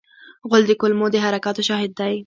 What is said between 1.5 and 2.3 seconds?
شاهد دی.